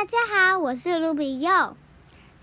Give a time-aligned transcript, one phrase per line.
[0.00, 1.76] 大家好，我是卢比佑。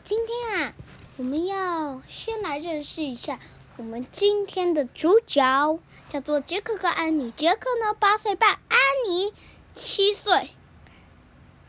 [0.04, 0.73] 今天啊，
[1.17, 3.40] 我们要先来认识一下
[3.77, 7.31] 我们今天的主角，叫做杰克和安妮。
[7.31, 9.33] 杰克呢，八岁半；安妮
[9.73, 10.51] 七岁。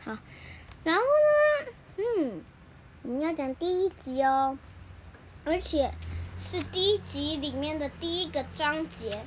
[0.05, 0.19] 好，
[0.83, 2.43] 然后呢，嗯，
[3.01, 4.59] 我们要讲第一集哦，
[5.43, 5.91] 而且
[6.39, 9.25] 是第一集里面的第一个章节。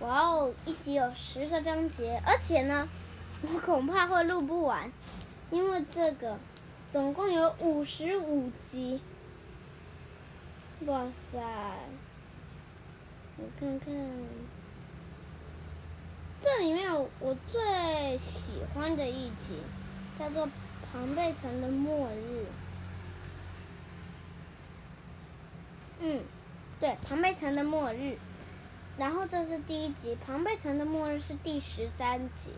[0.00, 2.90] 哇哦，一集有十个章节，而且呢，
[3.40, 4.92] 我恐怕会录不完。
[5.52, 6.38] 因为这个
[6.90, 9.02] 总共有五十五集，
[10.86, 11.38] 哇塞！
[13.36, 13.94] 我看看，
[16.40, 16.90] 这里面
[17.20, 19.58] 我最喜欢的一集，
[20.18, 20.46] 叫做
[20.90, 22.46] 《庞贝城的末日》。
[26.00, 26.22] 嗯，
[26.80, 27.96] 对，《庞贝城的末日》。
[28.96, 32.52] 然后这是第一集，《庞贝城的末日》是第十三集。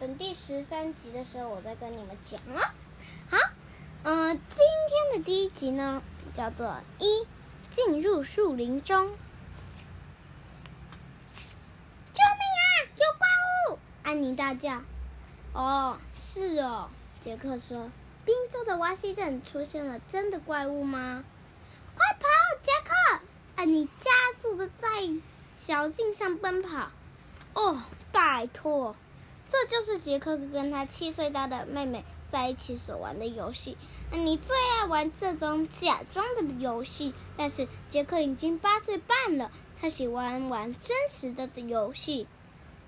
[0.00, 2.74] 等第十三集的时候，我再跟你们讲啊。
[3.30, 3.38] 好，
[4.02, 6.02] 嗯、今天的第一集呢，
[6.34, 7.26] 叫做一
[7.70, 9.16] 进入树林中。
[12.12, 12.64] 救命啊！
[12.96, 13.26] 有怪
[13.74, 13.78] 物！
[14.02, 14.82] 安妮大叫。
[15.54, 17.90] 哦，是哦，杰克说。
[18.26, 21.24] 宾州的瓦西镇出现了真的怪物吗？
[21.94, 22.26] 快跑，
[22.62, 23.20] 杰克！
[23.56, 24.88] 安妮加速的在
[25.56, 26.90] 小径上奔跑。
[27.54, 28.96] 哦，拜托。
[29.48, 33.76] 这就是杰克跟他七岁大的妹妹在一起所玩的游戏。
[34.10, 42.26] 你最爱玩这种假装的游戏，但是杰克已经八岁半了，他喜欢玩真实的的游戏。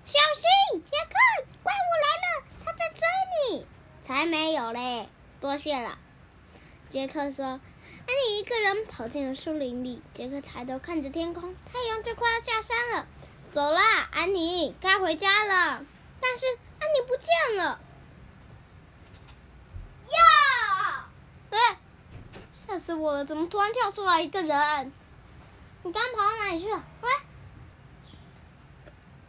[0.05, 3.01] 小心，杰克，怪物来了，他在追
[3.51, 3.67] 你。
[4.03, 5.09] 才没有嘞，
[5.41, 5.99] 多谢了。
[6.89, 7.45] 杰克说
[8.07, 13.09] ：“安妮一个人跑进了树林里。”杰克抬头看着天空，太阳就快要下山了。
[13.53, 15.85] 走啦，安妮，该回家了。
[16.21, 16.47] 但是
[16.81, 17.81] 安妮不见了！
[20.07, 21.09] 呀！
[21.51, 21.79] 哎，
[22.67, 23.25] 吓死我了！
[23.25, 24.93] 怎么突然跳出来一个人？
[25.83, 26.85] 你刚跑到哪里去了？
[27.03, 27.11] 喂，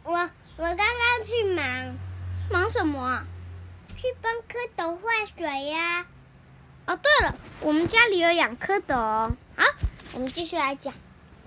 [0.04, 1.96] 我我刚刚去忙，
[2.50, 3.24] 忙什么啊？
[3.96, 6.06] 去帮蝌蚪换水呀！
[6.86, 8.94] 哦，对了，我们家里有养蝌蚪。
[8.94, 9.64] 好，
[10.14, 10.94] 我们继续来讲。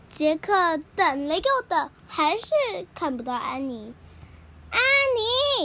[0.10, 2.46] 杰克等了又等，还是
[2.94, 3.94] 看不到安妮。
[5.02, 5.08] 安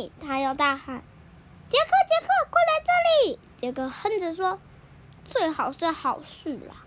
[0.02, 1.02] 妮，他要大喊
[1.69, 4.58] ：“杰克，杰克，快来这里！”杰克哼着说
[5.28, 6.86] ：“最好是好事啦。”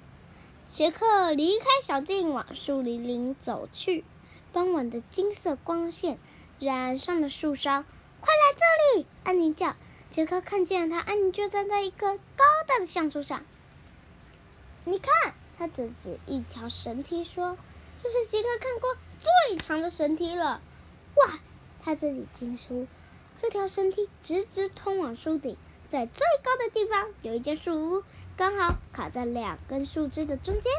[0.67, 4.03] 杰克离开小径，往树林里走去。
[4.51, 6.17] 傍晚的金色光线
[6.59, 7.85] 染上了树梢。
[8.19, 9.75] “快来这里！”安妮叫。
[10.09, 13.45] 杰克看见了他，安妮就站在一棵高大的橡树上。
[14.85, 17.59] 你看，他指着一条绳梯说
[18.01, 20.61] ：“这是杰克看过最长的绳梯了。”
[21.15, 21.39] 哇！
[21.89, 22.85] 他自己惊出，
[23.35, 25.57] 这条绳梯直直通往树顶，
[25.89, 28.03] 在最高的地方有一间树屋，
[28.37, 30.71] 刚好卡在两根树枝的中间。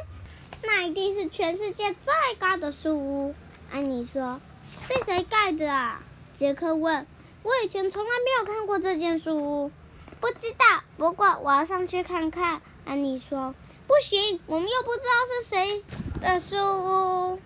[0.62, 3.34] 那一定是全世界最高的树屋。
[3.72, 4.41] 安妮说
[4.88, 6.00] ：“是谁盖的啊？”
[6.37, 7.09] 杰克问。
[7.43, 9.72] “我以前从来没有看过这间树屋，
[10.20, 10.84] 不知道。
[10.97, 13.53] 不过我要上去看看。”安妮说。
[13.88, 15.84] “不行，我们又不知道是谁
[16.20, 17.41] 的树屋。”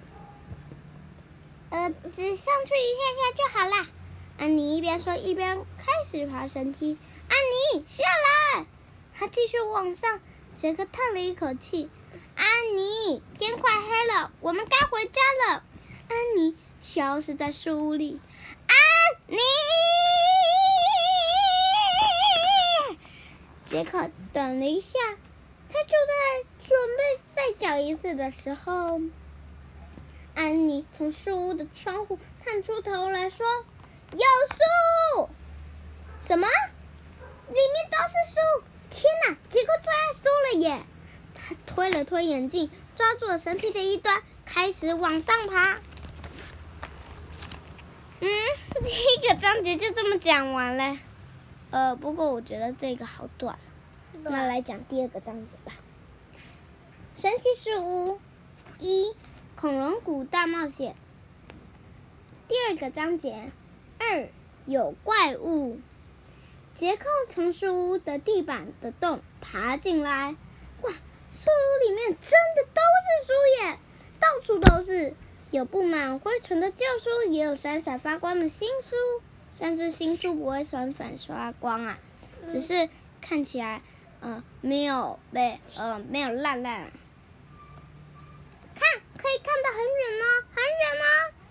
[1.75, 3.89] 呃，只上去一下下就好啦。
[4.39, 6.97] 安妮一边说一边开始爬绳梯。
[7.29, 7.37] 安
[7.75, 8.67] 妮，下来！
[9.19, 10.21] 他继续往上。
[10.57, 11.91] 杰克叹了一口气。
[12.37, 12.47] 安
[12.77, 15.65] 妮，天快黑了，我们该回家了。
[16.09, 18.21] 安妮消失在树屋里。
[18.69, 18.77] 安
[19.27, 19.39] 妮，
[23.67, 25.01] 杰克等了一下，
[25.69, 29.01] 他就在准备再叫一次的时候。
[30.34, 33.47] 安妮从树屋的窗户探出头来说
[34.12, 34.19] ：“有
[35.19, 35.28] 树！
[36.21, 36.49] 什么？
[37.49, 38.65] 里面都是树！
[38.91, 40.83] 天哪，结果最爱树了耶！”
[41.34, 45.78] 他推了推眼镜，抓住了绳梯的一端，开始往上爬。
[48.21, 48.28] 嗯，
[48.84, 50.99] 第一个章节就这么讲完了。
[51.71, 53.59] 呃，不过我觉得这个好短。
[54.23, 55.73] 那来讲第二个章节吧。
[57.17, 58.20] 神奇树屋
[58.79, 59.14] 一。
[59.56, 60.97] 恐龙谷大冒险
[62.49, 63.53] 第二个章节
[63.99, 64.29] 二
[64.67, 65.79] 有怪物。
[66.75, 70.35] 杰克从树屋的地板的洞爬进来，
[70.83, 73.79] 哇，树屋里面真的都是书耶，
[74.19, 75.15] 到处都是，
[75.53, 78.97] 有布满灰尘的旧书，也有闪闪发光的新书。
[79.59, 81.99] 但是新书不会闪闪发光啊，
[82.49, 82.89] 只是
[83.21, 83.81] 看起来，
[84.21, 86.83] 呃，没有被呃没有烂烂。
[86.83, 86.93] 看，
[89.25, 91.05] 可以看到很远呢，很远呢。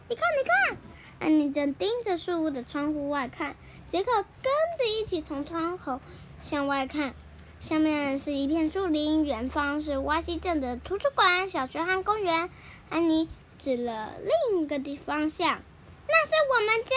[0.07, 0.77] 你看，你看，
[1.17, 3.55] 安妮正盯着树屋的窗户外看。
[3.89, 5.99] 杰克跟着一起从窗口
[6.43, 7.15] 向外看，
[7.59, 12.51] 下面是一片树林，远方是哇西镇的图书馆、小学和公园。
[12.89, 13.27] 安妮
[13.57, 14.13] 指了
[14.51, 15.59] 另一个地方向，
[16.07, 16.91] 那是我们家。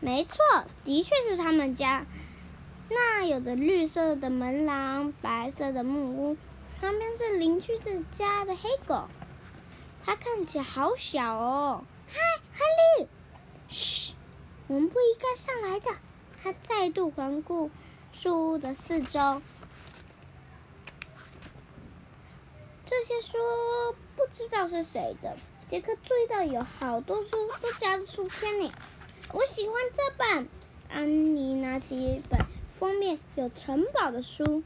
[0.00, 0.36] 没错，
[0.84, 2.04] 的确是他们家。
[2.90, 6.36] 那有着绿色的门廊，白色的木屋，
[6.78, 9.08] 旁边是邻居的家的黑狗，
[10.04, 11.84] 它看起来好小哦。
[12.08, 12.18] 嗨，
[12.52, 12.64] 哈
[12.98, 13.08] 利，
[13.68, 14.14] 嘘，
[14.66, 15.90] 我们不应该上来的。
[16.42, 17.70] 他再度环顾
[18.12, 19.42] 树屋的四周，
[22.84, 23.36] 这些书
[24.16, 25.36] 不知道是谁的。
[25.66, 27.30] 杰克注意到有好多书
[27.60, 28.72] 都夹着书签呢。
[29.32, 30.48] 我喜欢这本。
[30.88, 32.40] 安妮拿起一本
[32.76, 34.64] 封面有城堡的书，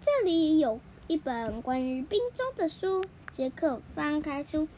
[0.00, 3.04] 这里有一本关于冰州的书。
[3.32, 4.68] 杰克翻开书，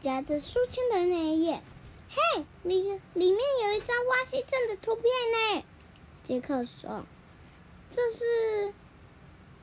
[0.00, 1.62] 夹着书签的那一页，
[2.10, 2.82] 嘿，里
[3.14, 5.64] 里面有一张哇西镇的图片呢。
[6.24, 7.04] 杰克说
[7.88, 8.74] ：“这是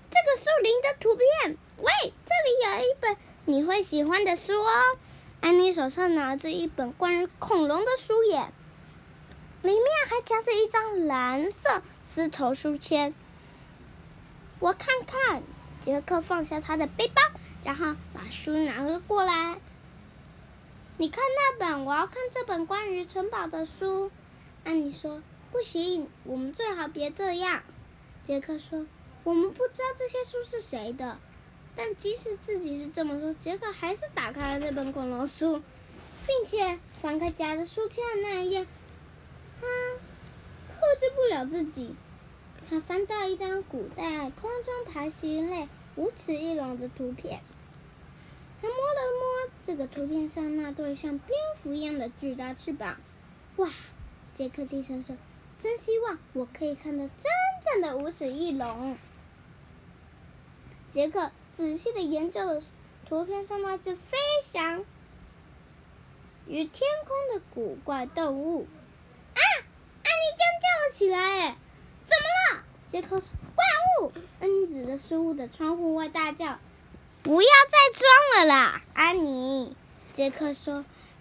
[0.10, 4.98] 这个树林的图片。”喂，这里有一本你会喜欢的书哦。
[5.42, 8.50] 安妮手上拿着一本关于恐龙的书耶。
[9.62, 13.14] 里面还夹着一张蓝色丝绸书签。
[14.60, 15.44] 我看看，
[15.82, 17.22] 杰克放下他的背包，
[17.68, 19.60] 然后把书拿了过来。
[20.96, 24.10] 你看那本，我要看这本关于城堡的书。
[24.64, 25.22] 安妮说
[25.52, 27.64] ：“不行，我们最好别这样。”
[28.24, 28.88] 杰克说
[29.26, 31.20] ：“我们不知道这些书是谁的。”
[31.76, 35.62] 但即使自己是这么说，杰克还是打开了那本恐龙书，
[36.26, 38.66] 并且翻开夹着书签的那一页。
[39.60, 39.68] 他
[40.74, 41.94] 克制不了自己，
[42.70, 45.68] 他翻到一张古代空中爬行类
[45.98, 47.42] 无齿翼龙的图片。
[48.62, 52.98] 他摸了摸这个图片上那对像蝙蝠一样的巨大翅膀。
[53.58, 53.70] 哇！
[54.34, 55.18] 杰克低声说
[55.58, 57.32] ：“真希望我可以看到真
[57.66, 58.98] 正的无齿翼龙。”
[60.92, 62.62] 杰克仔细的研究了
[63.08, 64.86] 图片上那只飞翔
[66.46, 68.68] 于天空的古怪动物。
[69.34, 69.42] 啊！
[69.42, 71.18] 安妮尖叫了起来！
[71.20, 71.58] 哎，
[72.06, 72.64] 怎么了？
[72.92, 73.66] 杰克说：“怪
[74.02, 76.60] 物！”安妮指着书的窗户外大叫
[77.28, 79.76] ：“不要再装了啦！”安妮，
[80.14, 80.76] 杰克说：“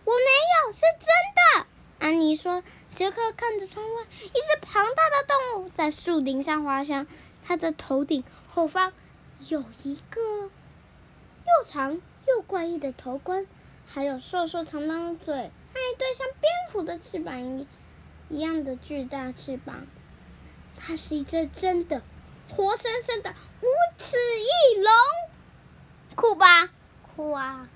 [0.06, 1.66] 我没有，是真的。”
[1.98, 2.62] 安妮说
[2.94, 7.08] ：“杰克看着窗外，一只庞大的动物在树顶上滑翔，
[7.44, 8.92] 它的头顶后方
[9.48, 13.44] 有一个又长又怪异的头冠，
[13.84, 17.66] 还有瘦瘦长长的嘴，还有一对像蝙蝠的翅膀一。”
[18.28, 19.88] 一样的巨大翅膀，
[20.78, 22.02] 它是一只真的
[22.48, 23.66] 活生生的无
[23.98, 24.48] 齿翼，
[26.26, 26.69] 酷吧？
[27.14, 27.69] 酷啊！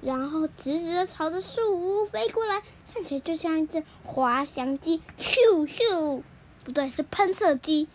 [0.00, 2.60] 然后直直的朝着树屋飞过来，
[2.92, 6.20] 看起来就像一只滑翔机，咻咻，
[6.64, 7.88] 不对，是喷射机，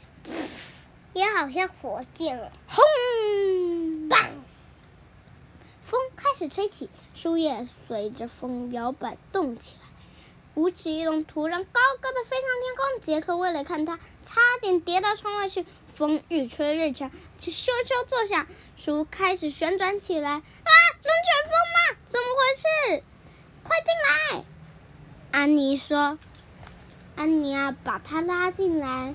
[1.12, 4.08] 也好像火箭了，轰！
[4.08, 4.26] 棒！
[5.84, 9.89] 风开始吹起，树叶随着风摇摆动起来。
[10.56, 15.66] 无齿翼龙突然高高的飞上天空，杰克为了看它，差点跌到窗外去。
[15.94, 18.48] 风越吹越强，就咻咻作响，
[18.78, 20.30] 书开始旋转起来。
[20.30, 20.42] 啊，
[21.04, 21.98] 龙卷风吗？
[22.06, 23.04] 怎么回事？
[23.64, 24.46] 快进来！
[25.32, 26.18] 安妮说
[27.18, 29.14] ：“安妮啊，把它拉进来。”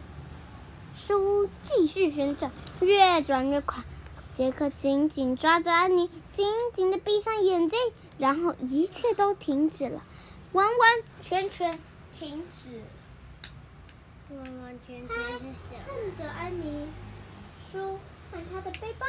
[0.94, 3.82] 书继续旋转，越转越快。
[4.34, 7.78] 杰克紧紧抓着安妮，紧紧的闭上眼睛，
[8.18, 10.02] 然后一切都停止了。
[10.54, 11.78] 完完全全
[12.16, 12.80] 停止。
[14.30, 15.84] 完完全全是什么？
[15.86, 16.86] 看着安妮，
[17.70, 17.98] 书
[18.30, 19.06] 看他的背包，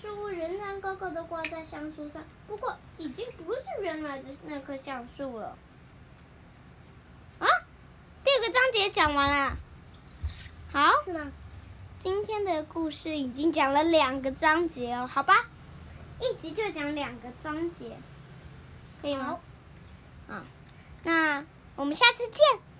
[0.00, 5.56] 书仍然高高的挂在橡树上，不过已经不是原来的那棵橡树了。
[7.38, 7.46] 啊，
[8.24, 9.56] 第二个章节讲完了。
[10.72, 11.30] 好，是吗？
[12.00, 15.46] 今天的故事已经讲了两个章节哦，好吧，
[16.20, 17.96] 一集就讲两个章节，
[19.00, 19.38] 可以吗？
[20.28, 20.44] 啊，
[21.04, 21.44] 那
[21.76, 22.71] 我们下次见。